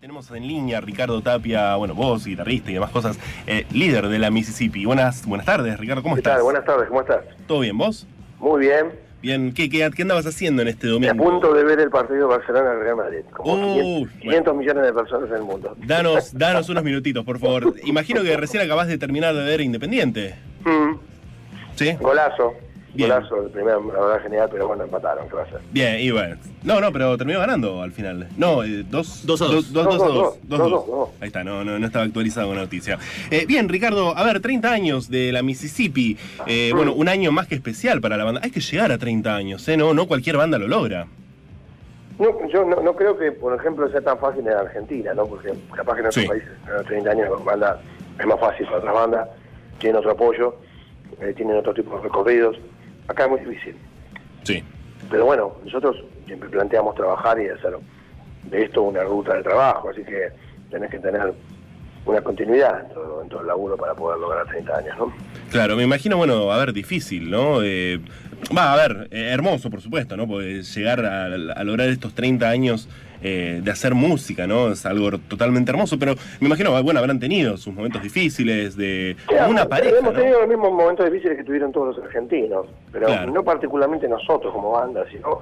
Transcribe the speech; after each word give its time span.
tenemos 0.00 0.30
en 0.30 0.46
línea 0.46 0.78
a 0.78 0.80
Ricardo 0.80 1.20
Tapia, 1.22 1.74
bueno, 1.76 1.94
vos, 1.94 2.24
guitarrista 2.24 2.70
y 2.70 2.74
demás 2.74 2.90
cosas, 2.90 3.18
eh, 3.46 3.66
líder 3.72 4.08
de 4.08 4.18
la 4.20 4.30
Mississippi. 4.30 4.84
Buenas, 4.84 5.26
buenas 5.26 5.44
tardes, 5.46 5.78
Ricardo, 5.78 6.02
¿cómo 6.02 6.14
¿Qué 6.14 6.20
estás? 6.20 6.34
tal? 6.34 6.42
Buenas 6.44 6.64
tardes, 6.64 6.88
¿cómo 6.88 7.00
estás? 7.00 7.24
¿Todo 7.46 7.60
bien, 7.60 7.76
vos? 7.76 8.06
Muy 8.38 8.60
bien. 8.60 8.92
Bien, 9.20 9.52
¿qué, 9.52 9.68
qué, 9.68 9.90
qué 9.96 10.02
andabas 10.02 10.24
haciendo 10.26 10.62
en 10.62 10.68
este 10.68 10.86
A 10.86 10.90
domingo? 10.90 11.16
punto 11.24 11.52
de 11.52 11.64
ver 11.64 11.80
el 11.80 11.90
partido 11.90 12.28
Barcelona-Real 12.28 12.94
Madrid. 12.94 13.20
Como 13.36 13.52
Oh, 13.54 13.74
500, 14.06 14.20
500 14.20 14.56
millones 14.56 14.82
de 14.84 14.92
personas 14.92 15.28
en 15.30 15.36
el 15.36 15.42
mundo. 15.42 15.76
Danos, 15.84 16.32
danos 16.38 16.68
unos 16.68 16.84
minutitos, 16.84 17.24
por 17.24 17.40
favor. 17.40 17.74
Imagino 17.84 18.22
que 18.22 18.36
recién 18.36 18.62
acabás 18.62 18.86
de 18.86 18.96
terminar 18.98 19.34
de 19.34 19.42
ver 19.44 19.60
Independiente. 19.60 20.36
Mm, 20.64 20.94
¿Sí? 21.74 21.94
golazo. 22.00 22.54
Bien. 22.98 23.10
Golazo, 23.10 23.42
el 23.44 23.50
primero, 23.50 23.80
la 23.92 24.00
verdad, 24.00 24.22
genial, 24.24 24.48
pero 24.50 24.66
bueno, 24.66 24.82
empataron, 24.82 25.28
¿qué 25.28 25.36
va 25.36 25.42
a 25.44 25.48
ser? 25.48 25.60
Bien, 25.70 26.00
y 26.00 26.10
bueno. 26.10 26.34
No, 26.64 26.80
no, 26.80 26.92
pero 26.92 27.16
terminó 27.16 27.38
ganando 27.38 27.80
al 27.80 27.92
final. 27.92 28.26
No, 28.36 28.64
eh, 28.64 28.84
dos, 28.90 29.24
Dos 29.24 29.40
a 29.40 29.44
dos. 29.44 29.72
Dos, 29.72 29.84
dos, 29.84 29.84
Dos, 29.84 30.02
a 30.02 30.06
dos, 30.06 30.14
dos. 30.14 30.22
dos, 30.24 30.38
Dos, 30.48 30.58
dos, 30.58 30.70
dos. 30.72 30.86
dos. 30.88 31.08
Ahí 31.20 31.28
está, 31.28 31.44
no, 31.44 31.62
no, 31.62 31.78
no 31.78 31.86
estaba 31.86 32.04
actualizado 32.04 32.52
la 32.54 32.62
noticia. 32.62 32.98
Eh, 33.30 33.44
bien, 33.46 33.68
Ricardo, 33.68 34.16
a 34.18 34.24
ver, 34.24 34.40
30 34.40 34.72
años 34.72 35.08
de 35.08 35.30
la 35.30 35.42
Mississippi. 35.44 36.18
Eh, 36.48 36.72
bueno, 36.74 36.92
un 36.92 37.08
año 37.08 37.30
más 37.30 37.46
que 37.46 37.54
especial 37.54 38.00
para 38.00 38.16
la 38.16 38.24
banda. 38.24 38.40
Hay 38.42 38.50
que 38.50 38.58
llegar 38.58 38.90
a 38.90 38.98
30 38.98 39.32
años, 39.32 39.68
¿eh? 39.68 39.76
No, 39.76 39.94
no 39.94 40.08
cualquier 40.08 40.36
banda 40.36 40.58
lo 40.58 40.66
logra. 40.66 41.06
No, 42.18 42.48
yo 42.48 42.64
no, 42.64 42.82
no 42.82 42.96
creo 42.96 43.16
que, 43.16 43.30
por 43.30 43.54
ejemplo, 43.54 43.88
sea 43.92 44.00
tan 44.00 44.18
fácil 44.18 44.40
en 44.44 44.54
Argentina, 44.54 45.14
¿no? 45.14 45.24
Porque 45.24 45.52
capaz 45.72 45.94
que 45.94 46.00
en 46.00 46.06
otros 46.08 46.24
Sí. 46.24 46.28
países, 46.28 46.48
en 46.80 46.84
30 46.84 47.10
años, 47.12 47.28
la 47.30 47.44
banda 47.44 47.80
es 48.18 48.26
más 48.26 48.40
fácil 48.40 48.66
para 48.66 48.78
otras 48.78 48.94
bandas, 48.94 49.28
tienen 49.78 49.98
otro 49.98 50.10
apoyo, 50.10 50.56
eh, 51.20 51.32
tienen 51.36 51.56
otro 51.58 51.72
tipo 51.72 51.96
de 51.96 52.02
recorridos. 52.02 52.56
Acá 53.08 53.24
es 53.24 53.30
muy 53.30 53.40
difícil. 53.40 53.76
Sí. 54.44 54.62
Pero 55.10 55.24
bueno, 55.24 55.56
nosotros 55.64 55.96
siempre 56.26 56.48
planteamos 56.48 56.94
trabajar 56.94 57.40
y 57.40 57.48
hacer 57.48 57.76
de 58.44 58.64
esto 58.64 58.82
una 58.82 59.02
ruta 59.02 59.34
de 59.34 59.42
trabajo, 59.42 59.90
así 59.90 60.02
que 60.04 60.28
tenés 60.70 60.90
que 60.90 60.98
tener 60.98 61.34
una 62.04 62.20
continuidad 62.22 62.80
en 62.80 62.94
todo, 62.94 63.22
en 63.22 63.28
todo 63.28 63.40
el 63.40 63.46
laburo 63.46 63.76
para 63.76 63.94
poder 63.94 64.18
lograr 64.18 64.46
30 64.46 64.76
años, 64.76 64.98
¿no? 64.98 65.12
Claro, 65.50 65.76
me 65.76 65.82
imagino, 65.82 66.16
bueno, 66.16 66.50
a 66.50 66.58
ver, 66.58 66.72
difícil, 66.72 67.30
¿no? 67.30 67.62
Eh, 67.62 68.00
va, 68.56 68.72
a 68.72 68.76
ver, 68.76 69.08
eh, 69.10 69.30
hermoso, 69.32 69.70
por 69.70 69.80
supuesto, 69.80 70.16
¿no? 70.16 70.26
Porque 70.26 70.62
llegar 70.62 71.04
a, 71.04 71.24
a 71.26 71.64
lograr 71.64 71.88
estos 71.88 72.14
30 72.14 72.48
años 72.48 72.88
eh, 73.22 73.60
de 73.62 73.70
hacer 73.70 73.94
música, 73.94 74.46
¿no? 74.46 74.72
Es 74.72 74.86
algo 74.86 75.10
totalmente 75.18 75.70
hermoso, 75.70 75.98
pero 75.98 76.14
me 76.40 76.46
imagino, 76.46 76.70
bueno, 76.82 77.00
habrán 77.00 77.18
tenido 77.18 77.56
sus 77.56 77.74
momentos 77.74 78.02
difíciles 78.02 78.76
de 78.76 79.16
una 79.48 79.66
pareja, 79.66 79.98
Hemos 79.98 80.12
¿no? 80.12 80.18
tenido 80.20 80.40
los 80.40 80.48
mismos 80.48 80.72
momentos 80.72 81.06
difíciles 81.06 81.36
que 81.36 81.44
tuvieron 81.44 81.72
todos 81.72 81.96
los 81.96 82.04
argentinos, 82.06 82.66
pero 82.92 83.06
Claro. 83.06 83.32
no 83.32 83.42
particularmente 83.42 84.08
nosotros 84.08 84.52
como 84.52 84.70
banda, 84.72 85.04
sino 85.10 85.40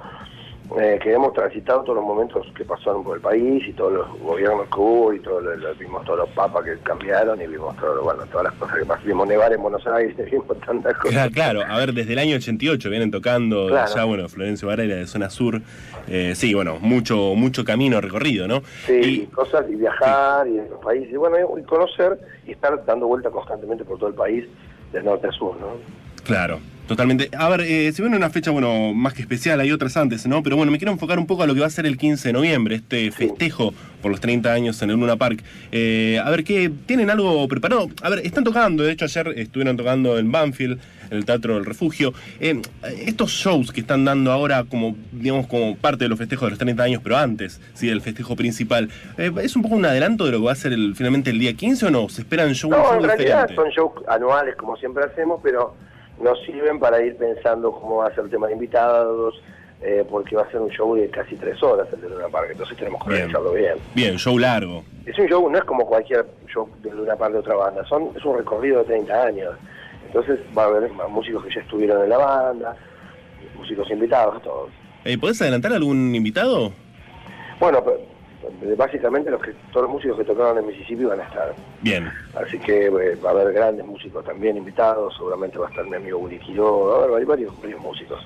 eh, 0.79 0.99
que 1.01 1.13
hemos 1.13 1.33
transitado 1.33 1.81
todos 1.83 1.95
los 1.95 2.05
momentos 2.05 2.45
que 2.55 2.65
pasaron 2.65 3.03
por 3.03 3.15
el 3.15 3.21
país 3.21 3.63
y 3.67 3.73
todos 3.73 3.93
los 3.93 4.19
gobiernos 4.19 4.67
que 4.67 4.79
hubo 4.79 5.13
y 5.13 5.19
todos 5.19 5.41
los, 5.43 5.57
los- 5.59 5.77
vimos 5.77 6.03
todos 6.05 6.19
los 6.19 6.29
papas 6.29 6.65
que 6.65 6.77
cambiaron 6.79 7.41
y 7.41 7.47
vimos 7.47 7.75
todo, 7.77 8.03
bueno, 8.03 8.23
todas 8.31 8.45
las 8.45 8.53
cosas 8.55 8.77
que 8.79 8.85
pasaron. 8.85 9.07
Vimos 9.07 9.27
nevar 9.27 9.53
en 9.53 9.61
Buenos 9.61 9.85
Aires, 9.87 10.15
vimos 10.31 10.59
tantas 10.65 10.93
cosas. 10.97 11.11
Claro, 11.31 11.31
claro, 11.61 11.61
a 11.73 11.77
ver, 11.77 11.93
desde 11.93 12.13
el 12.13 12.19
año 12.19 12.35
88 12.35 12.89
vienen 12.89 13.11
tocando 13.11 13.67
Claro. 13.67 13.95
ya, 13.95 14.03
bueno, 14.03 14.27
Florencio 14.27 14.67
Varela 14.67 14.95
de 14.95 15.07
Zona 15.07 15.29
Sur. 15.29 15.61
Eh, 16.09 16.33
sí, 16.35 16.53
bueno, 16.53 16.77
mucho 16.79 17.33
mucho 17.35 17.63
camino 17.65 17.99
recorrido, 18.01 18.47
¿no? 18.47 18.61
Sí, 18.85 18.93
Y- 19.23 19.25
cosas 19.27 19.65
y 19.69 19.75
viajar 19.75 20.47
y 20.47 20.57
en 20.59 20.69
los 20.69 20.79
países, 20.83 21.11
y 21.11 21.15
bueno, 21.17 21.37
y 21.57 21.63
conocer 21.63 22.17
y 22.45 22.51
estar 22.51 22.83
dando 22.85 23.07
vueltas 23.07 23.31
constantemente 23.31 23.83
por 23.85 23.97
todo 23.99 24.09
el 24.09 24.15
país, 24.15 24.45
de 24.91 25.03
norte 25.03 25.27
a 25.27 25.31
sur, 25.31 25.55
¿no? 25.59 25.67
Claro, 26.23 26.59
totalmente. 26.87 27.29
A 27.37 27.49
ver, 27.49 27.61
eh, 27.61 27.91
se 27.91 28.01
viene 28.01 28.17
una 28.17 28.29
fecha, 28.29 28.51
bueno, 28.51 28.93
más 28.93 29.13
que 29.13 29.21
especial, 29.21 29.59
hay 29.59 29.71
otras 29.71 29.97
antes, 29.97 30.25
¿no? 30.27 30.43
Pero 30.43 30.55
bueno, 30.55 30.71
me 30.71 30.77
quiero 30.77 30.91
enfocar 30.91 31.19
un 31.19 31.27
poco 31.27 31.43
a 31.43 31.47
lo 31.47 31.53
que 31.53 31.59
va 31.61 31.67
a 31.67 31.69
ser 31.69 31.85
el 31.85 31.97
15 31.97 32.29
de 32.29 32.33
noviembre, 32.33 32.75
este 32.75 33.11
festejo 33.11 33.73
por 34.01 34.11
los 34.11 34.19
30 34.21 34.51
años 34.51 34.81
en 34.81 34.89
el 34.89 34.95
Luna 34.97 35.15
Park. 35.15 35.43
Eh, 35.71 36.19
a 36.23 36.29
ver, 36.29 36.43
¿qué 36.43 36.71
tienen 36.85 37.09
algo 37.09 37.47
preparado? 37.47 37.89
A 38.01 38.09
ver, 38.09 38.19
están 38.19 38.43
tocando, 38.43 38.83
de 38.83 38.91
hecho 38.91 39.05
ayer 39.05 39.33
estuvieron 39.37 39.75
tocando 39.77 40.17
en 40.17 40.31
Banfield, 40.31 40.79
en 41.09 41.17
el 41.17 41.25
Teatro 41.25 41.55
del 41.55 41.65
Refugio. 41.65 42.13
Eh, 42.39 42.61
estos 43.05 43.31
shows 43.31 43.71
que 43.71 43.81
están 43.81 44.05
dando 44.05 44.31
ahora 44.31 44.65
como, 44.65 44.95
digamos, 45.11 45.47
como 45.47 45.75
parte 45.75 46.05
de 46.05 46.09
los 46.09 46.17
festejos 46.17 46.47
de 46.47 46.51
los 46.51 46.59
30 46.59 46.83
años, 46.83 47.01
pero 47.03 47.17
antes, 47.17 47.59
sí, 47.73 47.87
del 47.87 48.01
festejo 48.01 48.35
principal, 48.35 48.89
eh, 49.17 49.31
¿es 49.41 49.55
un 49.55 49.61
poco 49.61 49.75
un 49.75 49.85
adelanto 49.85 50.25
de 50.25 50.31
lo 50.31 50.39
que 50.39 50.45
va 50.45 50.51
a 50.51 50.55
ser 50.55 50.73
el, 50.73 50.95
finalmente 50.95 51.29
el 51.31 51.39
día 51.39 51.53
15 51.53 51.87
o 51.87 51.89
no? 51.91 52.09
¿Se 52.09 52.21
esperan 52.21 52.53
shows 52.53 52.75
No, 52.75 52.83
show 52.83 52.93
en 52.95 53.03
realidad 53.03 53.47
diferente? 53.47 53.55
son 53.55 53.69
shows 53.71 53.91
anuales 54.07 54.55
como 54.55 54.75
siempre 54.77 55.03
hacemos, 55.03 55.39
pero 55.43 55.75
nos 56.21 56.39
sirven 56.43 56.79
para 56.79 57.01
ir 57.01 57.15
pensando 57.17 57.71
cómo 57.71 57.97
va 57.97 58.07
a 58.07 58.15
ser 58.15 58.25
el 58.25 58.29
tema 58.29 58.47
de 58.47 58.53
invitados, 58.53 59.41
eh, 59.81 60.03
porque 60.09 60.35
va 60.35 60.43
a 60.43 60.51
ser 60.51 60.59
un 60.61 60.69
show 60.71 60.95
de 60.95 61.07
casi 61.09 61.35
tres 61.35 61.61
horas 61.61 61.87
el 61.93 62.01
de 62.01 62.09
Luna 62.09 62.27
Park, 62.29 62.49
entonces 62.51 62.75
tenemos 62.77 63.03
que 63.03 63.09
Bien. 63.09 63.21
organizarlo 63.25 63.53
bien. 63.53 63.73
Bien, 63.93 64.17
show 64.17 64.37
largo. 64.37 64.83
Es 65.05 65.17
un 65.19 65.27
show, 65.27 65.49
no 65.49 65.57
es 65.57 65.63
como 65.65 65.85
cualquier 65.85 66.25
show 66.51 66.67
de 66.81 66.91
Luna 66.91 67.15
Park 67.15 67.33
de 67.33 67.39
otra 67.39 67.55
banda, 67.55 67.85
son 67.85 68.09
es 68.15 68.25
un 68.25 68.37
recorrido 68.37 68.79
de 68.79 68.85
30 68.85 69.23
años. 69.23 69.53
Entonces 70.07 70.39
va 70.57 70.63
a 70.63 70.65
haber 70.67 70.89
músicos 71.09 71.43
que 71.45 71.53
ya 71.53 71.61
estuvieron 71.61 72.01
en 72.03 72.09
la 72.09 72.17
banda, 72.17 72.75
músicos 73.55 73.89
invitados, 73.91 74.41
todos. 74.41 74.69
Eh, 75.05 75.17
¿Podés 75.17 75.41
adelantar 75.41 75.73
algún 75.73 76.15
invitado? 76.15 76.71
Bueno, 77.59 77.83
pero 77.83 77.99
básicamente 78.77 79.31
los 79.31 79.41
que 79.41 79.53
todos 79.71 79.83
los 79.83 79.91
músicos 79.91 80.17
que 80.17 80.25
tocaron 80.25 80.57
en 80.57 80.67
Mississippi 80.67 81.03
van 81.05 81.19
a 81.21 81.23
estar. 81.23 81.53
Bien. 81.81 82.11
Así 82.35 82.59
que 82.59 82.87
eh, 82.87 83.15
va 83.23 83.29
a 83.29 83.33
haber 83.33 83.53
grandes 83.53 83.85
músicos 83.85 84.23
también 84.25 84.57
invitados, 84.57 85.15
seguramente 85.15 85.57
va 85.57 85.67
a 85.67 85.69
estar 85.69 85.85
mi 85.85 85.95
amigo 85.95 86.19
Willy 86.19 86.39
Quiroga, 86.39 86.97
va 86.97 87.03
a 87.03 87.07
haber 87.15 87.25
varios, 87.25 87.61
varios 87.61 87.81
músicos. 87.81 88.25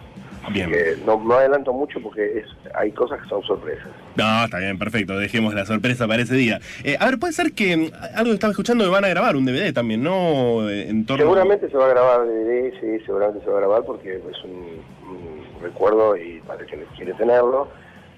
Bien. 0.50 0.72
que 0.72 0.98
no, 1.06 1.22
no 1.24 1.36
adelanto 1.36 1.72
mucho 1.72 2.02
porque 2.02 2.40
es, 2.40 2.46
hay 2.74 2.92
cosas 2.92 3.22
que 3.22 3.30
son 3.30 3.44
sorpresas. 3.44 3.88
No, 4.16 4.44
está 4.44 4.58
bien, 4.58 4.78
perfecto. 4.80 5.18
Dejemos 5.18 5.54
la 5.54 5.66
sorpresa 5.66 6.08
para 6.08 6.24
ese 6.24 6.36
día. 6.36 6.60
Eh, 6.84 6.98
a 7.00 7.06
ver, 7.06 7.20
puede 7.20 7.34
ser 7.34 7.54
que 7.54 7.78
mm, 7.78 7.92
algo 8.16 8.32
que 8.32 8.36
estaba 8.36 8.52
escuchando 8.52 8.84
que 8.84 8.90
van 8.90 9.06
a 9.06 9.10
grabar 9.10 9.36
un 9.36 9.46
DVD 9.46 9.72
también, 9.72 10.02
¿no? 10.04 10.68
Eh, 10.68 10.90
En 10.90 11.06
torno... 11.06 11.24
Seguramente 11.24 11.70
se 11.70 11.78
va 11.78 11.86
a 11.86 11.90
grabar 11.90 12.26
DVD, 12.26 12.72
sí, 12.80 13.06
seguramente 13.06 13.44
se 13.46 13.52
va 13.52 13.58
a 13.58 13.62
grabar 13.62 13.84
porque 13.86 14.16
es 14.16 14.44
un, 14.44 14.82
un 15.10 15.62
recuerdo 15.62 16.18
y 16.18 16.42
para 16.48 16.62
el 16.62 16.66
que 16.66 16.86
quiere 16.96 17.14
tenerlo, 17.14 17.68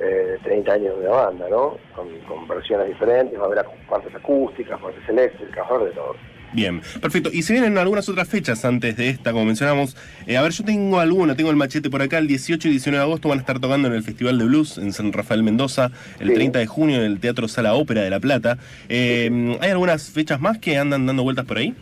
eh, 0.03 0.37
30 0.43 0.71
años 0.73 0.99
de 0.99 1.05
la 1.05 1.11
banda, 1.11 1.45
¿no? 1.49 1.77
Con, 1.95 2.07
con 2.27 2.47
versiones 2.47 2.87
diferentes, 2.87 3.37
va 3.39 3.43
a 3.43 3.47
haber 3.47 3.65
partes 3.89 4.13
acústicas, 4.13 4.79
partes 4.79 5.07
eléctricas, 5.07 5.63
va 5.65 5.75
a 5.75 5.75
haber 5.79 5.89
de 5.89 5.95
todo. 5.95 6.15
Bien, 6.53 6.81
perfecto. 7.01 7.31
Y 7.33 7.41
se 7.41 7.53
vienen 7.53 7.79
algunas 7.79 8.07
otras 8.09 8.27
fechas 8.27 8.63
antes 8.63 8.95
de 8.95 9.09
esta, 9.09 9.31
como 9.31 9.45
mencionamos. 9.45 9.97
Eh, 10.27 10.37
a 10.37 10.43
ver, 10.43 10.51
yo 10.51 10.63
tengo 10.63 10.99
alguna, 10.99 11.35
tengo 11.35 11.49
el 11.49 11.55
machete 11.55 11.89
por 11.89 12.03
acá. 12.03 12.19
El 12.19 12.27
18 12.27 12.67
y 12.67 12.71
19 12.71 12.97
de 12.99 13.03
agosto 13.03 13.27
van 13.29 13.39
a 13.39 13.41
estar 13.41 13.59
tocando 13.59 13.87
en 13.87 13.95
el 13.95 14.03
Festival 14.03 14.37
de 14.37 14.45
Blues 14.45 14.77
en 14.77 14.93
San 14.93 15.11
Rafael 15.13 15.41
Mendoza. 15.41 15.89
El 16.19 16.27
Sí. 16.27 16.35
30 16.35 16.59
de 16.59 16.67
junio 16.67 16.97
en 16.97 17.05
el 17.05 17.19
Teatro 17.19 17.47
Sala 17.47 17.73
Ópera 17.73 18.01
de 18.03 18.11
La 18.11 18.19
Plata. 18.19 18.59
Eh, 18.87 19.57
¿Hay 19.61 19.71
algunas 19.71 20.11
fechas 20.11 20.39
más 20.39 20.59
que 20.59 20.77
andan 20.77 21.07
dando 21.07 21.23
vueltas 21.23 21.45
por 21.45 21.57
ahí? 21.57 21.73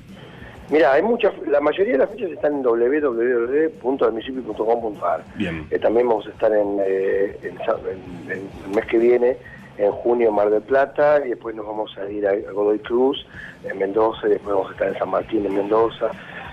Mira, 0.70 0.94
hay 0.94 1.02
muchas, 1.02 1.34
la 1.48 1.60
mayoría 1.60 1.94
de 1.94 2.00
las 2.00 2.10
fechas 2.12 2.32
están 2.32 2.54
en 2.54 2.64
www.mississippi.com.ar. 2.64 5.24
Bien. 5.36 5.66
Eh, 5.70 5.80
también 5.80 6.08
vamos 6.08 6.26
a 6.28 6.30
estar 6.30 6.52
en, 6.54 6.78
eh, 6.86 7.38
en 7.44 7.58
Sa- 7.60 7.78
en- 7.90 8.32
en 8.32 8.50
el 8.66 8.72
mes 8.76 8.86
que 8.86 8.98
viene, 8.98 9.36
en 9.78 9.92
junio 9.92 10.30
en 10.30 10.36
Mar 10.36 10.50
del 10.50 10.62
Plata, 10.62 11.22
y 11.26 11.30
después 11.30 11.56
nos 11.56 11.66
vamos 11.66 11.98
a 11.98 12.10
ir 12.10 12.26
a, 12.28 12.32
a 12.32 12.52
Godoy 12.54 12.80
Cruz, 12.80 13.26
en 13.70 13.78
Mendoza, 13.80 14.28
y 14.28 14.32
después 14.32 14.54
vamos 14.56 14.70
a 14.70 14.74
estar 14.74 14.88
en 14.90 14.98
San 14.98 15.10
Martín, 15.10 15.46
en 15.46 15.56
Mendoza. 15.56 16.10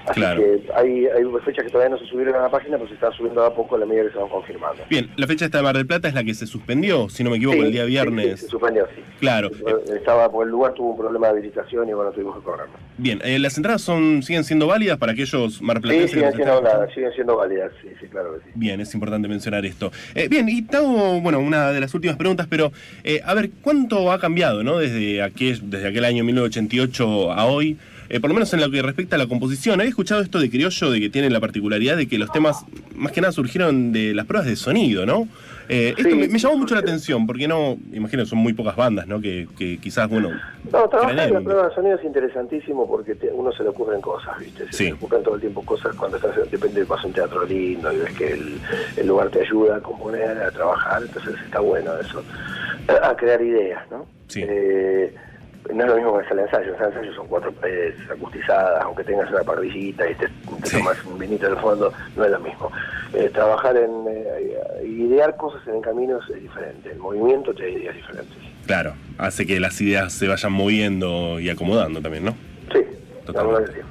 Así 0.07 0.21
Claro. 0.21 0.41
que 0.41 0.63
hay, 0.75 1.07
hay 1.07 1.25
fechas 1.45 1.65
que 1.67 1.71
todavía 1.71 1.91
no 1.95 1.99
se 2.03 2.07
subieron 2.07 2.35
a 2.37 2.41
la 2.43 2.49
página, 2.51 2.79
pero 2.79 2.89
se 2.89 2.95
están 2.95 3.13
subiendo 3.13 3.45
a 3.45 3.55
poco 3.55 3.77
a 3.77 3.79
la 3.79 3.85
medida 3.87 4.05
que 4.05 4.13
se 4.13 4.19
van 4.19 4.29
confirmando. 4.31 4.83
Bien, 4.89 5.11
la 5.17 5.27
fecha 5.27 5.45
esta 5.45 5.59
de 5.59 5.65
Mar 5.65 5.77
del 5.77 5.87
Plata 5.87 6.09
es 6.09 6.15
la 6.15 6.25
que 6.25 6.33
se 6.33 6.47
suspendió, 6.47 7.11
si 7.11 7.23
no 7.23 7.29
me 7.31 7.37
equivoco, 7.37 7.59
Sí, 7.59 7.65
el 7.65 7.73
día 7.73 7.83
sí, 7.85 7.89
viernes. 7.91 8.41
sí, 8.41 8.47
se 8.47 8.51
suspendió, 8.51 8.87
sí. 8.95 9.03
Claro. 9.21 9.51
Estaba, 9.95 10.31
por 10.31 10.47
el 10.47 10.51
lugar 10.53 10.75
tuvo 10.75 10.91
un 10.91 10.99
problema 10.99 11.27
de 11.29 11.33
habilitación 11.35 11.89
y 11.89 11.93
bueno, 11.93 12.11
tuvimos 12.13 12.37
que 12.37 12.43
correrlo. 12.43 12.75
Bien, 12.97 13.21
eh, 13.25 13.39
¿las 13.39 13.57
entradas 13.57 13.83
son, 13.83 14.23
siguen 14.23 14.45
siendo 14.45 14.67
válidas 14.67 14.99
para 14.99 15.13
aquellos 15.13 15.55
Sí, 15.59 15.65
marplatenses 15.65 16.11
que 16.11 16.17
siguen 16.17 16.33
siendo, 16.35 16.61
la- 16.63 16.89
siguen 16.95 17.13
siendo 17.13 17.37
válidas, 17.37 17.73
sí, 17.83 17.89
sí, 18.01 18.07
claro 18.09 18.35
que 18.35 18.45
sí. 18.45 18.51
Bien, 18.55 18.81
es 18.81 18.93
importante 18.95 19.29
mencionar 19.29 19.65
esto. 19.67 19.91
Eh, 20.15 20.29
bien, 20.29 20.49
y 20.49 20.63
te 20.63 20.77
hago, 20.79 21.21
bueno, 21.21 21.39
una 21.41 21.71
de 21.73 21.81
las 21.81 21.95
últimas 21.95 22.17
preguntas, 22.17 22.47
pero 22.49 22.73
eh, 23.05 23.21
a 23.25 23.35
ver, 23.35 23.51
¿cuánto 23.63 24.11
ha 24.13 24.19
cambiado, 24.19 24.63
no? 24.63 24.79
Desde 24.79 25.23
aquel, 25.23 25.71
desde 25.71 25.89
aquel 25.89 26.05
año 26.05 26.25
1988 26.25 27.33
a 27.33 27.47
hoy, 27.47 27.77
eh, 28.09 28.21
por 28.21 28.31
lo 28.31 28.35
menos 28.35 28.53
en 28.55 28.61
lo 28.61 28.71
que 28.71 28.83
respecta 28.83 29.17
a 29.17 29.19
la 29.19 29.27
composición. 29.27 29.81
He 29.81 29.85
escuchado 29.87 30.21
esto 30.21 30.39
de 30.39 30.51
Criollo, 30.51 30.91
de 30.91 31.01
que 31.01 31.11
tiene 31.11 31.31
la 31.31 31.41
particularidad 31.41 31.97
de 31.97 32.09
que 32.09 32.19
los 32.19 32.31
temas, 32.33 32.65
más 32.95 33.13
que 33.13 33.21
nada, 33.21 33.33
surgieron 33.33 33.93
de 33.93 34.15
las 34.15 34.27
pruebas 34.27 34.47
de 34.49 34.57
sonido, 34.57 35.05
¿no? 35.07 35.29
Eh, 35.71 35.95
esto 35.99 36.17
me, 36.17 36.29
me 36.29 36.39
llamó 36.39 36.57
mucho 36.57 36.75
la 36.75 36.81
atención, 36.81 37.27
porque 37.27 37.47
no, 37.47 37.77
imagino, 37.93 38.25
son 38.25 38.39
muy 38.39 38.55
pocas 38.55 38.75
bandas, 38.75 39.07
¿no? 39.07 39.21
Que, 39.21 39.47
que 39.59 39.77
quizás, 39.77 40.09
bueno... 40.09 40.31
No, 40.73 40.89
trabajar 40.89 41.19
en 41.29 41.35
la 41.35 41.41
prueba 41.43 41.69
de 41.69 41.75
sonido 41.75 41.97
es 41.99 42.05
interesantísimo 42.05 42.89
porque 42.89 43.15
te- 43.15 43.31
uno 43.31 43.53
se 43.53 43.63
le 43.65 43.69
ocurren 43.69 44.01
cosas, 44.01 44.39
¿viste? 44.39 44.65
Se 44.71 44.73
Sí. 44.73 44.85
le 44.85 44.93
ocurren 44.95 45.23
todo 45.23 45.35
el 45.35 45.41
tiempo 45.43 45.63
cosas 45.67 45.95
cuando 45.95 46.17
estás, 46.17 46.35
depende 46.51 46.81
de 46.81 46.87
pasa 46.87 47.07
un 47.07 47.13
teatro 47.13 47.45
lindo 47.45 47.93
y 47.93 47.99
ves 47.99 48.15
que 48.15 48.33
el, 48.33 48.59
el 48.97 49.07
lugar 49.07 49.29
te 49.29 49.43
ayuda 49.43 49.77
a 49.77 49.81
componer, 49.81 50.39
a 50.39 50.51
trabajar, 50.51 51.03
entonces 51.03 51.35
está 51.45 51.61
bueno 51.61 51.91
eso, 52.01 52.23
a 53.03 53.15
crear 53.17 53.43
ideas, 53.43 53.83
¿no? 53.91 54.07
Sí. 54.29 54.41
Eh, 54.49 55.15
no 55.75 55.85
es 55.85 55.91
lo 55.91 55.97
mismo 55.97 56.19
que 56.19 56.25
hacer 56.25 56.39
el 56.39 56.45
ensayo, 56.45 56.77
el 56.77 56.85
ensayo 56.85 57.15
son 57.15 57.27
cuatro 57.29 57.53
paredes 57.53 57.95
acustizadas, 58.11 58.83
aunque 58.85 59.05
tengas 59.05 59.31
una 59.31 59.43
parrillita 59.43 60.11
y 60.11 60.15
te, 60.15 60.27
te 60.27 60.33
Sí. 60.69 60.79
tomas 60.79 61.05
un 61.05 61.19
vinito 61.19 61.47
en 61.47 61.53
el 61.53 61.59
fondo, 61.59 61.93
no 62.17 62.25
es 62.25 62.31
lo 62.31 62.41
mismo. 62.41 62.71
Eh, 63.15 63.31
trabajar 63.33 63.77
en, 63.77 63.91
eh, 64.09 64.85
idear 64.87 65.37
cosas 65.37 65.67
en 65.69 65.77
el 65.77 65.81
camino 65.83 66.19
es 66.29 66.43
diferente, 66.43 66.91
el 66.93 66.99
movimiento 66.99 67.53
te 67.55 67.63
da 67.65 67.69
ideas 67.69 67.95
diferentes. 67.97 68.37
Claro, 68.67 68.95
hace 69.19 69.47
que 69.47 69.61
las 69.61 69.81
ideas 69.81 70.13
se 70.13 70.29
vayan 70.29 70.53
moviendo 70.53 71.41
y 71.41 71.49
acomodando 71.49 72.01
también, 72.03 72.25
¿no? 72.27 72.35
Totalmente. 73.33 73.85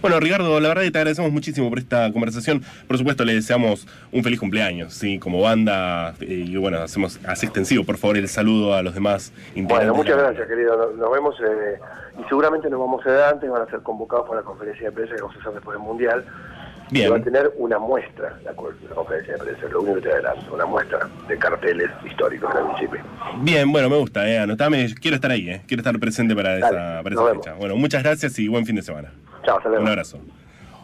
Bueno, 0.00 0.20
Ricardo, 0.20 0.60
la 0.60 0.68
verdad 0.68 0.82
que 0.82 0.92
te 0.92 0.98
agradecemos 0.98 1.32
muchísimo 1.32 1.68
por 1.68 1.80
esta 1.80 2.12
conversación. 2.12 2.62
Por 2.86 2.96
supuesto, 2.96 3.24
le 3.24 3.34
deseamos 3.34 3.88
un 4.12 4.22
feliz 4.22 4.38
cumpleaños, 4.38 4.94
¿sí? 4.94 5.18
Como 5.18 5.40
banda, 5.40 6.14
eh, 6.20 6.44
y 6.46 6.56
bueno, 6.56 6.78
hacemos, 6.78 7.18
hace 7.26 7.46
extensivo, 7.46 7.82
por 7.82 7.96
favor, 7.96 8.16
el 8.16 8.28
saludo 8.28 8.74
a 8.74 8.82
los 8.82 8.94
demás. 8.94 9.32
Bueno, 9.56 9.92
muchas 9.92 10.16
gracias, 10.16 10.46
querido. 10.46 10.92
Nos, 10.92 11.10
vemos 11.10 11.34
eh, 11.40 11.80
y 12.20 12.28
seguramente 12.28 12.70
nos 12.70 12.78
vamos 12.78 13.04
a 13.06 13.10
dar 13.10 13.34
antes, 13.34 13.50
van 13.50 13.62
a 13.62 13.66
ser 13.66 13.80
convocados 13.80 14.28
para 14.28 14.40
la 14.40 14.46
conferencia 14.46 14.86
de 14.86 14.92
prensa 14.92 15.16
que 15.16 15.22
vamos 15.22 15.36
a 15.36 15.40
hacer 15.40 15.52
después 15.52 15.76
del 15.76 15.84
Mundial. 15.84 16.24
Bien. 16.90 17.08
Y 17.08 17.10
va 17.10 17.16
a 17.16 17.22
tener 17.22 17.52
una 17.56 17.78
muestra, 17.78 18.38
la, 18.44 18.52
co- 18.54 18.70
la 18.88 18.94
conferencia 18.94 19.34
de 19.34 19.40
prensa, 19.40 19.66
lo 19.68 19.80
único 19.80 19.96
que 19.96 20.02
te 20.02 20.12
adelanto, 20.12 20.54
una 20.54 20.66
muestra 20.66 21.08
de 21.28 21.36
carteles 21.38 21.90
históricos 22.08 22.54
del 22.54 22.64
municipio. 22.64 23.00
Bien, 23.38 23.70
bueno, 23.72 23.88
me 23.90 23.96
gusta, 23.96 24.28
eh, 24.28 24.38
anotame, 24.38 24.94
quiero 25.00 25.16
estar 25.16 25.30
ahí, 25.30 25.50
eh, 25.50 25.62
quiero 25.66 25.80
estar 25.80 25.98
presente 25.98 26.34
para 26.36 26.56
esa, 26.58 27.02
para 27.02 27.14
esa 27.14 27.34
fecha. 27.34 27.54
Bueno, 27.54 27.76
muchas 27.76 28.02
gracias 28.02 28.38
y 28.38 28.46
buen 28.48 28.64
fin 28.66 28.76
de 28.76 28.82
semana. 28.82 29.12
Chao, 29.44 29.56
hasta 29.58 29.68
luego. 29.68 29.82
Un 29.84 29.88
abrazo. 29.90 30.20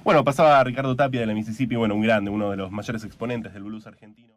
Bueno, 0.04 0.24
pasaba 0.24 0.62
Ricardo 0.64 0.96
Tapia 0.96 1.20
de 1.20 1.26
la 1.26 1.34
Mississippi, 1.34 1.76
bueno, 1.76 1.94
un 1.94 2.02
grande, 2.02 2.30
uno 2.30 2.50
de 2.50 2.56
los 2.56 2.72
mayores 2.72 3.04
exponentes 3.04 3.54
del 3.54 3.62
blues 3.62 3.86
argentino. 3.86 4.32